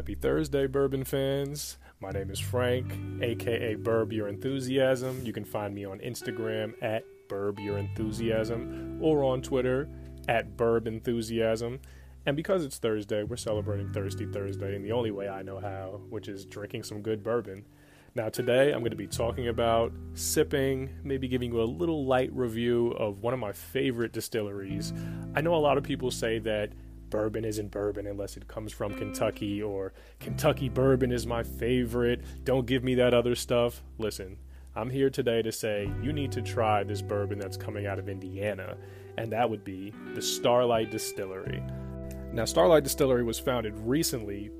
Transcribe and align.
Happy 0.00 0.14
Thursday, 0.14 0.66
bourbon 0.66 1.04
fans. 1.04 1.76
My 2.00 2.10
name 2.10 2.30
is 2.30 2.40
Frank, 2.40 2.90
aka 3.20 3.74
Burb 3.74 4.14
Your 4.14 4.28
Enthusiasm. 4.28 5.20
You 5.26 5.34
can 5.34 5.44
find 5.44 5.74
me 5.74 5.84
on 5.84 5.98
Instagram 5.98 6.72
at 6.80 7.04
Burb 7.28 7.62
Your 7.62 7.76
Enthusiasm 7.76 8.98
or 9.02 9.22
on 9.22 9.42
Twitter 9.42 9.90
at 10.26 10.56
Burb 10.56 10.86
Enthusiasm. 10.86 11.80
And 12.24 12.34
because 12.34 12.64
it's 12.64 12.78
Thursday, 12.78 13.24
we're 13.24 13.36
celebrating 13.36 13.92
Thirsty 13.92 14.24
Thursday 14.24 14.74
in 14.74 14.82
the 14.82 14.92
only 14.92 15.10
way 15.10 15.28
I 15.28 15.42
know 15.42 15.60
how, 15.60 16.00
which 16.08 16.28
is 16.28 16.46
drinking 16.46 16.84
some 16.84 17.02
good 17.02 17.22
bourbon. 17.22 17.66
Now, 18.14 18.30
today 18.30 18.72
I'm 18.72 18.80
going 18.80 18.92
to 18.92 18.96
be 18.96 19.06
talking 19.06 19.48
about 19.48 19.92
sipping, 20.14 20.88
maybe 21.04 21.28
giving 21.28 21.52
you 21.52 21.60
a 21.60 21.64
little 21.64 22.06
light 22.06 22.30
review 22.32 22.92
of 22.92 23.20
one 23.20 23.34
of 23.34 23.38
my 23.38 23.52
favorite 23.52 24.12
distilleries. 24.14 24.94
I 25.34 25.42
know 25.42 25.54
a 25.54 25.56
lot 25.56 25.76
of 25.76 25.84
people 25.84 26.10
say 26.10 26.38
that 26.38 26.72
bourbon 27.10 27.44
isn't 27.44 27.70
bourbon 27.70 28.06
unless 28.06 28.36
it 28.36 28.48
comes 28.48 28.72
from 28.72 28.94
Kentucky, 28.94 29.62
or 29.62 29.92
Kentucky 30.20 30.68
bourbon 30.68 31.12
is 31.12 31.26
my 31.26 31.42
favorite. 31.42 32.22
Don't 32.44 32.66
give 32.66 32.84
me 32.84 32.94
that 32.94 33.12
other 33.12 33.34
stuff. 33.34 33.82
Listen, 33.98 34.36
I'm 34.76 34.88
here 34.88 35.10
today 35.10 35.42
to 35.42 35.52
say 35.52 35.92
you 36.00 36.12
need 36.12 36.32
to 36.32 36.42
try 36.42 36.84
this 36.84 37.02
bourbon 37.02 37.38
that's 37.38 37.56
coming 37.56 37.86
out 37.86 37.98
of 37.98 38.08
Indiana, 38.08 38.76
and 39.18 39.32
that 39.32 39.50
would 39.50 39.64
be 39.64 39.92
the 40.14 40.22
Starlight 40.22 40.90
Distillery. 40.90 41.62
Now, 42.32 42.44
Starlight 42.44 42.84
Distillery 42.84 43.24
was 43.24 43.40
founded 43.40 43.74
recently, 43.78 44.50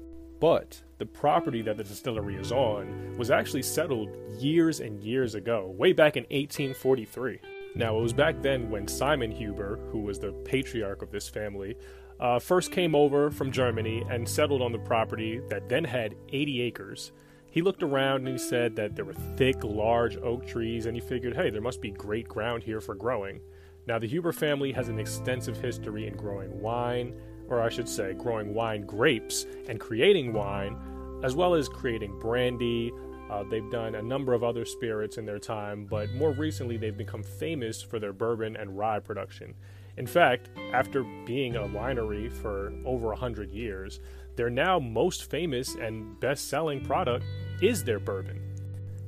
but 0.40 0.80
the 0.98 1.06
property 1.06 1.62
that 1.62 1.76
the 1.76 1.84
distillery 1.84 2.34
is 2.34 2.50
on 2.50 3.16
was 3.16 3.30
actually 3.30 3.62
settled 3.62 4.10
years 4.38 4.80
and 4.80 5.02
years 5.02 5.36
ago, 5.36 5.72
way 5.78 5.92
back 5.92 6.16
in 6.16 6.24
1843. 6.24 7.38
Now, 7.76 7.96
it 7.96 8.02
was 8.02 8.12
back 8.12 8.42
then 8.42 8.68
when 8.68 8.88
Simon 8.88 9.30
Huber, 9.30 9.78
who 9.92 10.00
was 10.00 10.18
the 10.18 10.32
patriarch 10.44 11.02
of 11.02 11.12
this 11.12 11.28
family, 11.28 11.76
uh, 12.20 12.38
first 12.38 12.70
came 12.70 12.94
over 12.94 13.30
from 13.30 13.50
Germany 13.50 14.04
and 14.10 14.28
settled 14.28 14.60
on 14.60 14.72
the 14.72 14.78
property 14.78 15.40
that 15.48 15.68
then 15.68 15.84
had 15.84 16.14
80 16.28 16.60
acres. 16.62 17.12
He 17.50 17.62
looked 17.62 17.82
around 17.82 18.26
and 18.26 18.28
he 18.28 18.38
said 18.38 18.76
that 18.76 18.94
there 18.94 19.04
were 19.04 19.14
thick, 19.36 19.64
large 19.64 20.16
oak 20.18 20.46
trees, 20.46 20.86
and 20.86 20.94
he 20.94 21.00
figured, 21.00 21.34
hey, 21.34 21.50
there 21.50 21.62
must 21.62 21.80
be 21.80 21.90
great 21.90 22.28
ground 22.28 22.62
here 22.62 22.80
for 22.80 22.94
growing. 22.94 23.40
Now, 23.86 23.98
the 23.98 24.06
Huber 24.06 24.32
family 24.32 24.70
has 24.72 24.88
an 24.88 25.00
extensive 25.00 25.56
history 25.56 26.06
in 26.06 26.14
growing 26.14 26.60
wine, 26.60 27.18
or 27.48 27.60
I 27.60 27.70
should 27.70 27.88
say, 27.88 28.12
growing 28.14 28.54
wine 28.54 28.82
grapes 28.82 29.46
and 29.68 29.80
creating 29.80 30.32
wine, 30.32 30.76
as 31.24 31.34
well 31.34 31.54
as 31.54 31.68
creating 31.68 32.20
brandy. 32.20 32.92
Uh, 33.30 33.42
they've 33.44 33.70
done 33.70 33.94
a 33.96 34.02
number 34.02 34.34
of 34.34 34.44
other 34.44 34.64
spirits 34.64 35.16
in 35.18 35.24
their 35.24 35.38
time, 35.38 35.86
but 35.86 36.12
more 36.12 36.32
recently, 36.32 36.76
they've 36.76 36.96
become 36.96 37.22
famous 37.22 37.82
for 37.82 37.98
their 37.98 38.12
bourbon 38.12 38.56
and 38.56 38.78
rye 38.78 39.00
production. 39.00 39.54
In 39.96 40.06
fact, 40.06 40.50
after 40.72 41.04
being 41.26 41.56
a 41.56 41.62
winery 41.62 42.32
for 42.32 42.72
over 42.84 43.08
100 43.08 43.52
years, 43.52 44.00
their 44.36 44.50
now 44.50 44.78
most 44.78 45.30
famous 45.30 45.74
and 45.74 46.18
best 46.20 46.48
selling 46.48 46.84
product 46.84 47.24
is 47.60 47.84
their 47.84 47.98
bourbon. 47.98 48.40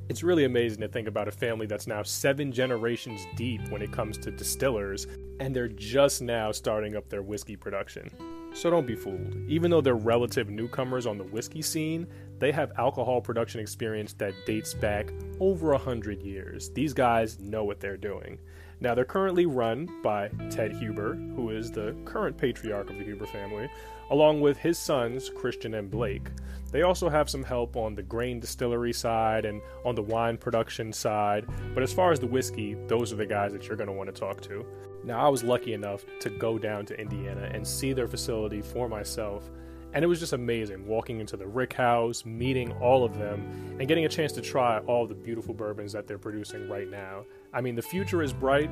It's 0.09 0.23
really 0.23 0.45
amazing 0.45 0.81
to 0.81 0.89
think 0.89 1.09
about 1.09 1.29
a 1.29 1.33
family 1.33 1.67
that's 1.67 1.87
now 1.87 2.03
seven 2.03 2.53
generations 2.53 3.25
deep 3.37 3.67
when 3.71 3.81
it 3.81 3.93
comes 3.93 4.19
to 4.19 4.31
distillers, 4.31 5.07
and 5.41 5.55
they're 5.55 5.69
just 5.69 6.23
now 6.23 6.53
starting 6.53 6.97
up 6.97 7.09
their 7.09 7.23
whiskey 7.23 7.57
production. 7.57 8.11
So 8.55 8.71
don't 8.71 8.87
be 8.87 8.95
fooled. 8.95 9.37
Even 9.49 9.71
though 9.71 9.81
they're 9.81 9.95
relative 9.95 10.51
newcomers 10.51 11.07
on 11.07 11.17
the 11.17 11.25
whiskey 11.25 11.63
scene, 11.63 12.07
they 12.39 12.53
have 12.53 12.73
alcohol 12.79 13.21
production 13.21 13.61
experience 13.61 14.13
that 14.15 14.35
dates 14.47 14.75
back 14.75 15.13
over 15.41 15.73
a 15.73 15.79
hundred 15.79 16.23
years. 16.23 16.71
These 16.71 16.93
guys 16.93 17.39
know 17.39 17.65
what 17.65 17.81
they're 17.81 17.97
doing. 17.97 18.39
Now, 18.81 18.95
they're 18.97 19.05
currently 19.05 19.47
run 19.47 19.89
by 20.03 20.29
Ted 20.51 20.73
Huber, 20.73 21.15
who 21.15 21.51
is 21.51 21.71
the 21.71 21.95
current 22.05 22.37
patriarch 22.37 22.91
of 22.91 22.99
the 22.99 23.05
Huber 23.05 23.27
family, 23.27 23.71
along 24.11 24.41
with 24.41 24.59
his 24.59 24.77
sons, 24.77 25.31
Christian 25.31 25.75
and 25.75 25.89
Blake. 25.89 26.29
They 26.73 26.83
also 26.83 27.09
have 27.09 27.31
some 27.31 27.45
help 27.45 27.77
on 27.77 27.95
the 27.95 28.03
grain 28.03 28.41
distillery 28.41 28.93
side 28.93 29.45
and 29.45 29.63
on 29.85 29.95
the 29.95 30.03
wine 30.03 30.37
production 30.37 30.93
side, 30.93 31.47
but 31.75 31.83
as 31.83 31.93
far 31.93 32.11
as 32.11 32.19
the 32.19 32.27
whiskey, 32.27 32.75
those 32.89 33.13
are 33.13 33.17
the 33.17 33.27
guys 33.27 33.53
that 33.53 33.69
you're 33.69 33.77
going 33.77 33.89
to 33.89 33.93
want 33.93 34.13
to 34.13 34.21
talk 34.21 34.41
to. 34.43 34.67
Now, 35.05 35.25
I 35.25 35.29
was 35.29 35.43
lucky 35.43 35.73
enough 35.73 36.05
to 36.21 36.31
go 36.31 36.59
down 36.59 36.87
to 36.87 37.01
Indiana 37.01 37.51
and 37.53 37.67
see 37.67 37.93
their 37.93 38.07
facility 38.07 38.63
for 38.63 38.89
myself. 38.89 39.51
And 39.95 40.05
it 40.05 40.09
was 40.09 40.21
just 40.21 40.33
amazing 40.33 40.87
walking 40.87 41.21
into 41.21 41.37
the 41.37 41.47
Rick 41.47 41.75
House, 41.75 42.25
meeting 42.25 42.73
all 42.81 43.05
of 43.05 43.19
them, 43.19 43.77
and 43.79 43.87
getting 43.89 44.07
a 44.07 44.09
chance 44.09 44.33
to 44.33 44.41
try 44.41 44.79
all 44.81 45.07
the 45.07 45.15
beautiful 45.15 45.53
bourbons 45.53 45.93
that 45.93 46.07
they're 46.07 46.19
producing 46.19 46.69
right 46.69 46.89
now. 46.89 47.25
I 47.53 47.61
mean, 47.61 47.75
the 47.75 47.83
future 47.83 48.23
is 48.23 48.33
bright, 48.33 48.71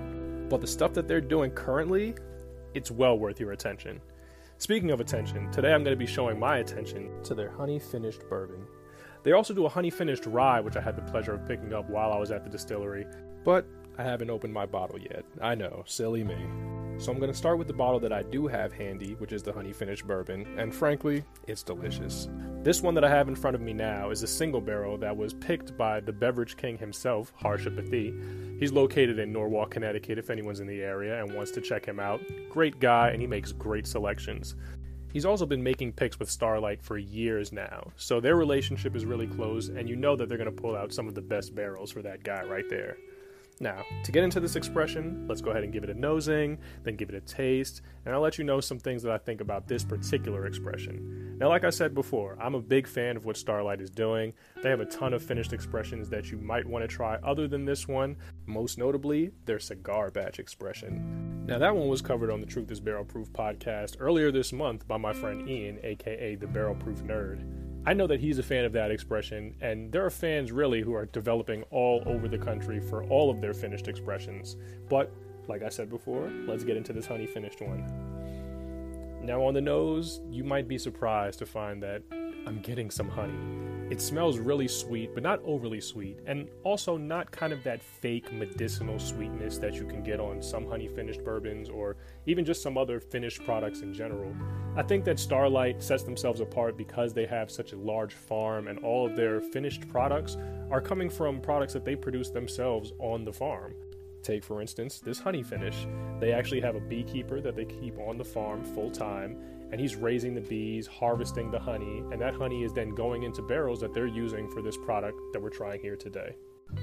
but 0.48 0.60
the 0.60 0.66
stuff 0.66 0.94
that 0.94 1.08
they're 1.08 1.20
doing 1.20 1.50
currently, 1.50 2.14
it's 2.74 2.90
well 2.90 3.18
worth 3.18 3.38
your 3.38 3.52
attention. 3.52 4.00
Speaking 4.56 4.92
of 4.92 5.00
attention, 5.00 5.50
today 5.50 5.72
I'm 5.72 5.82
going 5.84 5.96
to 5.96 5.98
be 5.98 6.06
showing 6.06 6.38
my 6.38 6.58
attention 6.58 7.10
to 7.24 7.34
their 7.34 7.50
honey 7.50 7.78
finished 7.78 8.22
bourbon. 8.28 8.64
They 9.22 9.32
also 9.32 9.52
do 9.52 9.66
a 9.66 9.68
honey 9.68 9.90
finished 9.90 10.26
rye, 10.26 10.60
which 10.60 10.76
I 10.76 10.80
had 10.80 10.96
the 10.96 11.10
pleasure 11.10 11.34
of 11.34 11.46
picking 11.46 11.74
up 11.74 11.90
while 11.90 12.12
I 12.12 12.18
was 12.18 12.30
at 12.30 12.44
the 12.44 12.50
distillery, 12.50 13.06
but 13.44 13.66
I 14.00 14.02
haven't 14.02 14.30
opened 14.30 14.54
my 14.54 14.64
bottle 14.64 14.98
yet. 14.98 15.26
I 15.42 15.54
know, 15.54 15.84
silly 15.86 16.24
me. 16.24 16.38
So 16.96 17.12
I'm 17.12 17.18
going 17.18 17.30
to 17.30 17.36
start 17.36 17.58
with 17.58 17.66
the 17.66 17.74
bottle 17.74 18.00
that 18.00 18.14
I 18.14 18.22
do 18.22 18.46
have 18.46 18.72
handy, 18.72 19.12
which 19.16 19.30
is 19.30 19.42
the 19.42 19.52
honey 19.52 19.74
finished 19.74 20.06
bourbon, 20.06 20.58
and 20.58 20.74
frankly, 20.74 21.22
it's 21.46 21.62
delicious. 21.62 22.26
This 22.62 22.80
one 22.80 22.94
that 22.94 23.04
I 23.04 23.10
have 23.10 23.28
in 23.28 23.36
front 23.36 23.56
of 23.56 23.60
me 23.60 23.74
now 23.74 24.08
is 24.08 24.22
a 24.22 24.26
single 24.26 24.62
barrel 24.62 24.96
that 24.96 25.14
was 25.14 25.34
picked 25.34 25.76
by 25.76 26.00
the 26.00 26.14
beverage 26.14 26.56
king 26.56 26.78
himself, 26.78 27.30
Harsha 27.36 27.70
Pathi. 27.70 28.58
He's 28.58 28.72
located 28.72 29.18
in 29.18 29.34
Norwalk, 29.34 29.70
Connecticut, 29.70 30.16
if 30.16 30.30
anyone's 30.30 30.60
in 30.60 30.66
the 30.66 30.80
area 30.80 31.22
and 31.22 31.34
wants 31.34 31.50
to 31.50 31.60
check 31.60 31.84
him 31.84 32.00
out. 32.00 32.22
Great 32.48 32.80
guy, 32.80 33.10
and 33.10 33.20
he 33.20 33.26
makes 33.26 33.52
great 33.52 33.86
selections. 33.86 34.56
He's 35.12 35.26
also 35.26 35.44
been 35.44 35.62
making 35.62 35.92
picks 35.92 36.18
with 36.18 36.30
Starlight 36.30 36.82
for 36.82 36.96
years 36.96 37.52
now, 37.52 37.92
so 37.96 38.18
their 38.18 38.36
relationship 38.36 38.96
is 38.96 39.04
really 39.04 39.26
close, 39.26 39.68
and 39.68 39.90
you 39.90 39.96
know 39.96 40.16
that 40.16 40.30
they're 40.30 40.38
going 40.38 40.54
to 40.54 40.62
pull 40.62 40.74
out 40.74 40.94
some 40.94 41.06
of 41.06 41.14
the 41.14 41.20
best 41.20 41.54
barrels 41.54 41.90
for 41.90 42.00
that 42.00 42.22
guy 42.22 42.42
right 42.44 42.68
there. 42.70 42.96
Now, 43.62 43.84
to 44.04 44.10
get 44.10 44.24
into 44.24 44.40
this 44.40 44.56
expression, 44.56 45.26
let's 45.28 45.42
go 45.42 45.50
ahead 45.50 45.64
and 45.64 45.72
give 45.72 45.84
it 45.84 45.90
a 45.90 45.94
nosing, 45.94 46.56
then 46.82 46.96
give 46.96 47.10
it 47.10 47.14
a 47.14 47.20
taste, 47.20 47.82
and 48.06 48.14
I'll 48.14 48.22
let 48.22 48.38
you 48.38 48.44
know 48.44 48.58
some 48.58 48.78
things 48.78 49.02
that 49.02 49.12
I 49.12 49.18
think 49.18 49.42
about 49.42 49.68
this 49.68 49.84
particular 49.84 50.46
expression. 50.46 51.36
Now, 51.38 51.50
like 51.50 51.64
I 51.64 51.68
said 51.68 51.94
before, 51.94 52.38
I'm 52.40 52.54
a 52.54 52.62
big 52.62 52.86
fan 52.86 53.18
of 53.18 53.26
what 53.26 53.36
Starlight 53.36 53.82
is 53.82 53.90
doing. 53.90 54.32
They 54.62 54.70
have 54.70 54.80
a 54.80 54.86
ton 54.86 55.12
of 55.12 55.22
finished 55.22 55.52
expressions 55.52 56.08
that 56.08 56.30
you 56.30 56.38
might 56.38 56.64
want 56.64 56.84
to 56.84 56.88
try 56.88 57.16
other 57.16 57.46
than 57.46 57.66
this 57.66 57.86
one, 57.86 58.16
most 58.46 58.78
notably 58.78 59.30
their 59.44 59.58
cigar 59.58 60.10
batch 60.10 60.38
expression. 60.38 61.44
Now, 61.44 61.58
that 61.58 61.76
one 61.76 61.88
was 61.88 62.00
covered 62.00 62.30
on 62.30 62.40
the 62.40 62.46
Truth 62.46 62.70
is 62.70 62.80
Barrel 62.80 63.04
Proof 63.04 63.30
podcast 63.30 63.96
earlier 64.00 64.32
this 64.32 64.54
month 64.54 64.88
by 64.88 64.96
my 64.96 65.12
friend 65.12 65.46
Ian, 65.46 65.78
aka 65.82 66.34
the 66.34 66.46
Barrel 66.46 66.76
Proof 66.76 67.02
Nerd. 67.02 67.59
I 67.86 67.94
know 67.94 68.06
that 68.08 68.20
he's 68.20 68.38
a 68.38 68.42
fan 68.42 68.66
of 68.66 68.72
that 68.72 68.90
expression, 68.90 69.54
and 69.62 69.90
there 69.90 70.04
are 70.04 70.10
fans 70.10 70.52
really 70.52 70.82
who 70.82 70.92
are 70.92 71.06
developing 71.06 71.62
all 71.70 72.02
over 72.04 72.28
the 72.28 72.36
country 72.36 72.78
for 72.78 73.04
all 73.04 73.30
of 73.30 73.40
their 73.40 73.54
finished 73.54 73.88
expressions. 73.88 74.56
But, 74.90 75.10
like 75.48 75.62
I 75.62 75.70
said 75.70 75.88
before, 75.88 76.30
let's 76.46 76.62
get 76.62 76.76
into 76.76 76.92
this 76.92 77.06
honey 77.06 77.26
finished 77.26 77.62
one. 77.62 77.84
Now, 79.22 79.42
on 79.42 79.54
the 79.54 79.62
nose, 79.62 80.20
you 80.30 80.44
might 80.44 80.68
be 80.68 80.76
surprised 80.76 81.38
to 81.38 81.46
find 81.46 81.82
that 81.82 82.02
I'm 82.46 82.60
getting 82.60 82.90
some 82.90 83.08
honey. 83.08 83.38
It 83.90 84.00
smells 84.00 84.38
really 84.38 84.68
sweet, 84.68 85.14
but 85.14 85.22
not 85.22 85.40
overly 85.44 85.80
sweet, 85.80 86.20
and 86.24 86.48
also 86.62 86.96
not 86.96 87.32
kind 87.32 87.52
of 87.52 87.64
that 87.64 87.82
fake 87.82 88.32
medicinal 88.32 89.00
sweetness 89.00 89.58
that 89.58 89.74
you 89.74 89.84
can 89.84 90.02
get 90.02 90.20
on 90.20 90.40
some 90.40 90.68
honey 90.68 90.86
finished 90.86 91.24
bourbons 91.24 91.68
or 91.68 91.96
even 92.26 92.44
just 92.44 92.62
some 92.62 92.78
other 92.78 93.00
finished 93.00 93.44
products 93.44 93.80
in 93.80 93.92
general. 93.92 94.32
I 94.76 94.84
think 94.84 95.04
that 95.06 95.18
Starlight 95.18 95.82
sets 95.82 96.04
themselves 96.04 96.40
apart 96.40 96.76
because 96.76 97.12
they 97.12 97.26
have 97.26 97.50
such 97.50 97.72
a 97.72 97.76
large 97.76 98.14
farm 98.14 98.68
and 98.68 98.78
all 98.84 99.06
of 99.06 99.16
their 99.16 99.40
finished 99.40 99.88
products 99.88 100.36
are 100.70 100.80
coming 100.80 101.10
from 101.10 101.40
products 101.40 101.72
that 101.72 101.84
they 101.84 101.96
produce 101.96 102.30
themselves 102.30 102.92
on 103.00 103.24
the 103.24 103.32
farm. 103.32 103.74
Take, 104.22 104.44
for 104.44 104.60
instance, 104.60 105.00
this 105.00 105.18
honey 105.18 105.42
finish. 105.42 105.86
They 106.20 106.32
actually 106.32 106.60
have 106.60 106.76
a 106.76 106.80
beekeeper 106.80 107.40
that 107.40 107.56
they 107.56 107.64
keep 107.64 107.98
on 107.98 108.18
the 108.18 108.24
farm 108.24 108.62
full 108.62 108.90
time, 108.90 109.36
and 109.70 109.80
he's 109.80 109.96
raising 109.96 110.34
the 110.34 110.40
bees, 110.40 110.86
harvesting 110.86 111.50
the 111.50 111.58
honey, 111.58 112.02
and 112.10 112.20
that 112.20 112.34
honey 112.34 112.64
is 112.64 112.72
then 112.72 112.94
going 112.94 113.22
into 113.22 113.42
barrels 113.42 113.80
that 113.80 113.94
they're 113.94 114.06
using 114.06 114.48
for 114.48 114.62
this 114.62 114.76
product 114.76 115.18
that 115.32 115.40
we're 115.40 115.50
trying 115.50 115.80
here 115.80 115.96
today. 115.96 116.34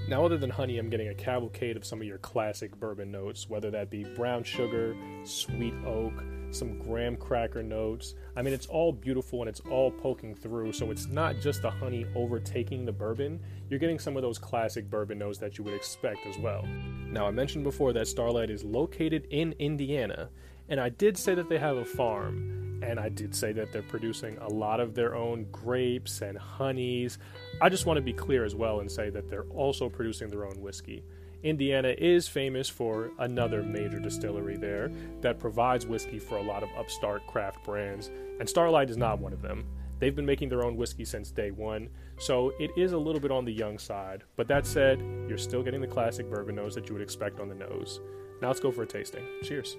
Now, 0.09 0.25
other 0.25 0.37
than 0.37 0.49
honey, 0.49 0.77
I'm 0.77 0.89
getting 0.89 1.09
a 1.09 1.13
cavalcade 1.13 1.77
of 1.77 1.85
some 1.85 2.01
of 2.01 2.07
your 2.07 2.17
classic 2.17 2.77
bourbon 2.77 3.11
notes, 3.11 3.49
whether 3.49 3.71
that 3.71 3.89
be 3.89 4.03
brown 4.03 4.43
sugar, 4.43 4.95
sweet 5.23 5.73
oak, 5.85 6.23
some 6.51 6.77
graham 6.79 7.15
cracker 7.15 7.63
notes. 7.63 8.15
I 8.35 8.41
mean, 8.41 8.53
it's 8.53 8.67
all 8.67 8.91
beautiful 8.91 9.41
and 9.41 9.49
it's 9.49 9.61
all 9.71 9.91
poking 9.91 10.35
through, 10.35 10.73
so 10.73 10.91
it's 10.91 11.07
not 11.07 11.35
just 11.41 11.61
the 11.61 11.69
honey 11.69 12.05
overtaking 12.15 12.85
the 12.85 12.91
bourbon. 12.91 13.39
You're 13.69 13.79
getting 13.79 13.99
some 13.99 14.15
of 14.15 14.21
those 14.21 14.37
classic 14.37 14.89
bourbon 14.89 15.19
notes 15.19 15.39
that 15.39 15.57
you 15.57 15.63
would 15.63 15.73
expect 15.73 16.25
as 16.25 16.37
well. 16.37 16.65
Now, 17.09 17.27
I 17.27 17.31
mentioned 17.31 17.63
before 17.63 17.93
that 17.93 18.07
Starlight 18.07 18.49
is 18.49 18.63
located 18.63 19.27
in 19.29 19.53
Indiana, 19.59 20.29
and 20.69 20.79
I 20.79 20.89
did 20.89 21.17
say 21.17 21.35
that 21.35 21.49
they 21.49 21.57
have 21.57 21.77
a 21.77 21.85
farm, 21.85 22.56
and 22.81 22.99
I 22.99 23.09
did 23.09 23.35
say 23.35 23.51
that 23.53 23.71
they're 23.71 23.81
producing 23.81 24.37
a 24.37 24.47
lot 24.47 24.79
of 24.79 24.93
their 24.93 25.15
own 25.15 25.47
grapes 25.51 26.21
and 26.21 26.37
honeys. 26.37 27.17
I 27.61 27.69
just 27.69 27.85
want 27.85 27.97
to 27.97 28.01
be 28.01 28.13
clear 28.13 28.45
as 28.45 28.55
well 28.55 28.79
and 28.79 28.91
say 28.91 29.09
that 29.09 29.29
they're 29.29 29.49
also 29.49 29.89
producing 29.89 30.29
their 30.29 30.45
own 30.45 30.61
whiskey. 30.61 31.03
Indiana 31.43 31.93
is 31.97 32.27
famous 32.27 32.67
for 32.67 33.11
another 33.19 33.61
major 33.61 33.99
distillery 33.99 34.57
there 34.57 34.91
that 35.21 35.39
provides 35.39 35.85
whiskey 35.85 36.19
for 36.19 36.37
a 36.37 36.43
lot 36.43 36.63
of 36.63 36.69
upstart 36.77 37.25
craft 37.27 37.63
brands, 37.63 38.09
and 38.39 38.49
Starlight 38.49 38.89
is 38.89 38.97
not 38.97 39.19
one 39.19 39.33
of 39.33 39.41
them. 39.41 39.65
They've 39.99 40.15
been 40.15 40.25
making 40.25 40.49
their 40.49 40.63
own 40.63 40.75
whiskey 40.75 41.05
since 41.05 41.31
day 41.31 41.51
one, 41.51 41.89
so 42.19 42.53
it 42.59 42.71
is 42.77 42.93
a 42.93 42.97
little 42.97 43.21
bit 43.21 43.31
on 43.31 43.45
the 43.45 43.53
young 43.53 43.79
side. 43.79 44.23
But 44.35 44.47
that 44.47 44.65
said, 44.65 44.99
you're 45.27 45.37
still 45.37 45.63
getting 45.63 45.81
the 45.81 45.87
classic 45.87 46.29
bourbon 46.29 46.55
nose 46.55 46.75
that 46.75 46.87
you 46.87 46.93
would 46.93 47.01
expect 47.01 47.39
on 47.39 47.49
the 47.49 47.55
nose. 47.55 47.99
Now 48.41 48.49
let's 48.49 48.59
go 48.59 48.71
for 48.71 48.83
a 48.83 48.87
tasting. 48.87 49.25
Cheers. 49.43 49.77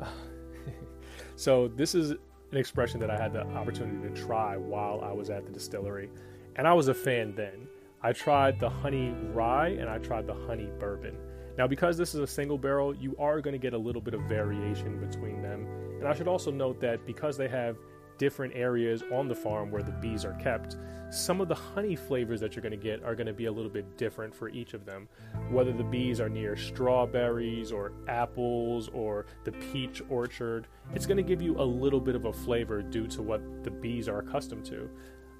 so, 1.36 1.68
this 1.68 1.94
is 1.94 2.10
an 2.10 2.18
expression 2.56 3.00
that 3.00 3.10
I 3.10 3.20
had 3.20 3.32
the 3.32 3.46
opportunity 3.48 4.08
to 4.08 4.14
try 4.14 4.56
while 4.56 5.00
I 5.02 5.12
was 5.12 5.30
at 5.30 5.46
the 5.46 5.52
distillery, 5.52 6.10
and 6.56 6.66
I 6.66 6.72
was 6.72 6.88
a 6.88 6.94
fan 6.94 7.34
then. 7.34 7.68
I 8.00 8.12
tried 8.12 8.60
the 8.60 8.70
honey 8.70 9.12
rye 9.32 9.70
and 9.70 9.88
I 9.88 9.98
tried 9.98 10.26
the 10.26 10.34
honey 10.34 10.70
bourbon. 10.78 11.16
Now, 11.56 11.66
because 11.66 11.96
this 11.96 12.14
is 12.14 12.20
a 12.20 12.26
single 12.26 12.56
barrel, 12.56 12.94
you 12.94 13.16
are 13.18 13.40
going 13.40 13.52
to 13.52 13.58
get 13.58 13.74
a 13.74 13.78
little 13.78 14.00
bit 14.00 14.14
of 14.14 14.20
variation 14.22 15.00
between 15.00 15.42
them. 15.42 15.66
And 15.98 16.06
I 16.06 16.14
should 16.14 16.28
also 16.28 16.52
note 16.52 16.80
that 16.80 17.04
because 17.04 17.36
they 17.36 17.48
have 17.48 17.76
different 18.18 18.54
areas 18.54 19.02
on 19.12 19.28
the 19.28 19.34
farm 19.34 19.70
where 19.70 19.82
the 19.82 19.92
bees 19.92 20.24
are 20.24 20.34
kept, 20.34 20.76
some 21.10 21.40
of 21.40 21.48
the 21.48 21.54
honey 21.54 21.96
flavors 21.96 22.38
that 22.40 22.54
you're 22.54 22.62
going 22.62 22.70
to 22.70 22.76
get 22.76 23.02
are 23.02 23.14
going 23.14 23.26
to 23.26 23.32
be 23.32 23.46
a 23.46 23.52
little 23.52 23.70
bit 23.70 23.96
different 23.96 24.34
for 24.34 24.50
each 24.50 24.74
of 24.74 24.84
them. 24.84 25.08
Whether 25.50 25.72
the 25.72 25.84
bees 25.84 26.20
are 26.20 26.28
near 26.28 26.54
strawberries 26.54 27.72
or 27.72 27.92
apples 28.08 28.90
or 28.92 29.24
the 29.44 29.52
peach 29.52 30.02
orchard, 30.10 30.68
it's 30.94 31.06
going 31.06 31.16
to 31.16 31.22
give 31.22 31.40
you 31.40 31.58
a 31.58 31.64
little 31.64 32.00
bit 32.00 32.14
of 32.14 32.26
a 32.26 32.32
flavor 32.32 32.82
due 32.82 33.06
to 33.06 33.22
what 33.22 33.64
the 33.64 33.70
bees 33.70 34.08
are 34.08 34.18
accustomed 34.18 34.66
to. 34.66 34.90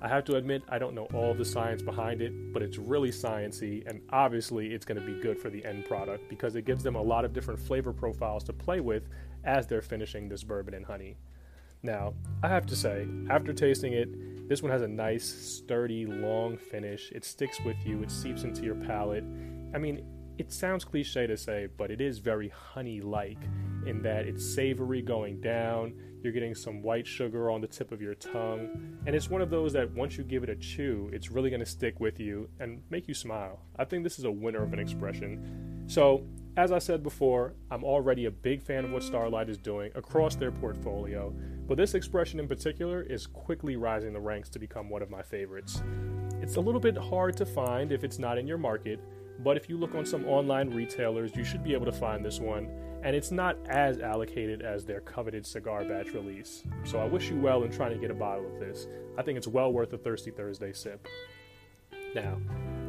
I 0.00 0.06
have 0.06 0.24
to 0.26 0.36
admit, 0.36 0.62
I 0.68 0.78
don't 0.78 0.94
know 0.94 1.08
all 1.12 1.34
the 1.34 1.44
science 1.44 1.82
behind 1.82 2.22
it, 2.22 2.52
but 2.52 2.62
it's 2.62 2.78
really 2.78 3.10
sciency, 3.10 3.84
and 3.88 4.00
obviously, 4.10 4.68
it's 4.68 4.84
going 4.84 5.00
to 5.00 5.04
be 5.04 5.20
good 5.20 5.36
for 5.36 5.50
the 5.50 5.64
end 5.64 5.86
product 5.86 6.28
because 6.28 6.54
it 6.54 6.64
gives 6.64 6.84
them 6.84 6.94
a 6.94 7.02
lot 7.02 7.24
of 7.24 7.32
different 7.32 7.58
flavor 7.58 7.92
profiles 7.92 8.44
to 8.44 8.52
play 8.52 8.78
with 8.78 9.08
as 9.42 9.66
they're 9.66 9.82
finishing 9.82 10.28
this 10.28 10.44
bourbon 10.44 10.74
and 10.74 10.86
honey. 10.86 11.16
Now, 11.82 12.14
I 12.42 12.48
have 12.48 12.66
to 12.66 12.76
say, 12.76 13.06
after 13.30 13.52
tasting 13.52 13.92
it, 13.92 14.48
this 14.48 14.62
one 14.62 14.72
has 14.72 14.82
a 14.82 14.88
nice, 14.88 15.24
sturdy, 15.24 16.06
long 16.06 16.56
finish. 16.56 17.12
It 17.12 17.24
sticks 17.24 17.60
with 17.60 17.76
you, 17.84 18.02
it 18.02 18.10
seeps 18.10 18.42
into 18.42 18.62
your 18.62 18.74
palate. 18.74 19.24
I 19.74 19.78
mean, 19.78 20.04
it 20.38 20.52
sounds 20.52 20.84
cliche 20.84 21.26
to 21.26 21.36
say, 21.36 21.68
but 21.76 21.90
it 21.90 22.00
is 22.00 22.18
very 22.18 22.48
honey 22.48 23.00
like 23.00 23.38
in 23.86 24.02
that 24.02 24.26
it's 24.26 24.44
savory 24.44 25.02
going 25.02 25.40
down, 25.40 25.94
you're 26.22 26.32
getting 26.32 26.54
some 26.54 26.82
white 26.82 27.06
sugar 27.06 27.50
on 27.50 27.60
the 27.60 27.66
tip 27.66 27.92
of 27.92 28.00
your 28.00 28.14
tongue, 28.14 28.98
and 29.06 29.14
it's 29.14 29.28
one 29.28 29.42
of 29.42 29.50
those 29.50 29.72
that 29.72 29.90
once 29.92 30.16
you 30.16 30.24
give 30.24 30.42
it 30.42 30.48
a 30.48 30.56
chew, 30.56 31.10
it's 31.12 31.30
really 31.30 31.50
going 31.50 31.60
to 31.60 31.66
stick 31.66 32.00
with 32.00 32.18
you 32.18 32.48
and 32.60 32.82
make 32.90 33.08
you 33.08 33.14
smile. 33.14 33.60
I 33.78 33.84
think 33.84 34.04
this 34.04 34.18
is 34.18 34.24
a 34.24 34.30
winner 34.30 34.62
of 34.62 34.72
an 34.72 34.78
expression. 34.78 35.84
So, 35.86 36.24
as 36.58 36.72
I 36.72 36.80
said 36.80 37.04
before, 37.04 37.54
I'm 37.70 37.84
already 37.84 38.24
a 38.24 38.32
big 38.32 38.64
fan 38.64 38.84
of 38.84 38.90
what 38.90 39.04
Starlight 39.04 39.48
is 39.48 39.58
doing 39.58 39.92
across 39.94 40.34
their 40.34 40.50
portfolio, 40.50 41.32
but 41.68 41.76
this 41.76 41.94
expression 41.94 42.40
in 42.40 42.48
particular 42.48 43.00
is 43.00 43.28
quickly 43.28 43.76
rising 43.76 44.12
the 44.12 44.18
ranks 44.18 44.48
to 44.50 44.58
become 44.58 44.90
one 44.90 45.00
of 45.00 45.08
my 45.08 45.22
favorites. 45.22 45.80
It's 46.42 46.56
a 46.56 46.60
little 46.60 46.80
bit 46.80 46.96
hard 46.96 47.36
to 47.36 47.46
find 47.46 47.92
if 47.92 48.02
it's 48.02 48.18
not 48.18 48.38
in 48.38 48.48
your 48.48 48.58
market, 48.58 48.98
but 49.44 49.56
if 49.56 49.68
you 49.68 49.78
look 49.78 49.94
on 49.94 50.04
some 50.04 50.26
online 50.26 50.70
retailers, 50.70 51.30
you 51.36 51.44
should 51.44 51.62
be 51.62 51.74
able 51.74 51.86
to 51.86 51.92
find 51.92 52.24
this 52.24 52.40
one 52.40 52.68
and 53.04 53.14
it's 53.14 53.30
not 53.30 53.56
as 53.68 54.00
allocated 54.00 54.60
as 54.60 54.84
their 54.84 55.00
coveted 55.00 55.46
cigar 55.46 55.84
batch 55.84 56.08
release. 56.08 56.64
So 56.82 56.98
I 56.98 57.04
wish 57.04 57.30
you 57.30 57.38
well 57.38 57.62
in 57.62 57.70
trying 57.70 57.92
to 57.92 57.98
get 57.98 58.10
a 58.10 58.14
bottle 58.14 58.52
of 58.52 58.58
this. 58.58 58.88
I 59.16 59.22
think 59.22 59.38
it's 59.38 59.46
well 59.46 59.72
worth 59.72 59.92
a 59.92 59.98
Thirsty 59.98 60.32
Thursday 60.32 60.72
sip. 60.72 61.06
Now, 62.16 62.36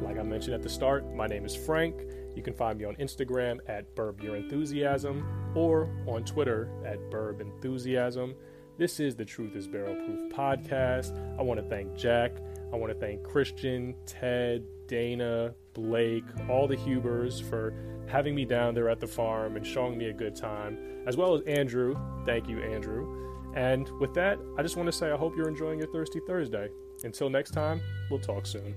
like 0.02 0.18
I 0.18 0.24
mentioned 0.24 0.54
at 0.54 0.62
the 0.62 0.68
start, 0.68 1.14
my 1.14 1.28
name 1.28 1.44
is 1.44 1.54
Frank. 1.54 2.02
You 2.34 2.42
can 2.42 2.54
find 2.54 2.78
me 2.78 2.84
on 2.84 2.96
Instagram 2.96 3.58
at 3.68 3.94
Burb 3.94 4.22
Your 4.22 4.36
Enthusiasm 4.36 5.24
or 5.54 5.88
on 6.06 6.24
Twitter 6.24 6.70
at 6.84 6.98
Burb 7.10 7.40
Enthusiasm. 7.40 8.34
This 8.78 9.00
is 9.00 9.14
the 9.14 9.24
Truth 9.24 9.56
is 9.56 9.66
Barrel 9.66 9.94
Proof 9.94 10.32
podcast. 10.32 11.14
I 11.38 11.42
want 11.42 11.60
to 11.60 11.68
thank 11.68 11.96
Jack. 11.96 12.32
I 12.72 12.76
want 12.76 12.92
to 12.92 12.98
thank 12.98 13.22
Christian, 13.24 13.94
Ted, 14.06 14.64
Dana, 14.86 15.54
Blake, 15.74 16.24
all 16.48 16.66
the 16.66 16.76
Hubers 16.76 17.40
for 17.40 17.74
having 18.06 18.34
me 18.34 18.44
down 18.44 18.74
there 18.74 18.88
at 18.88 19.00
the 19.00 19.06
farm 19.06 19.56
and 19.56 19.66
showing 19.66 19.98
me 19.98 20.06
a 20.06 20.12
good 20.12 20.34
time, 20.34 20.78
as 21.06 21.16
well 21.16 21.34
as 21.34 21.42
Andrew. 21.42 21.94
Thank 22.24 22.48
you, 22.48 22.60
Andrew. 22.60 23.52
And 23.54 23.88
with 24.00 24.14
that, 24.14 24.38
I 24.56 24.62
just 24.62 24.76
want 24.76 24.86
to 24.86 24.92
say 24.92 25.10
I 25.10 25.16
hope 25.16 25.36
you're 25.36 25.48
enjoying 25.48 25.78
your 25.78 25.88
Thirsty 25.92 26.20
Thursday. 26.26 26.68
Until 27.02 27.28
next 27.28 27.50
time, 27.50 27.80
we'll 28.10 28.20
talk 28.20 28.46
soon. 28.46 28.74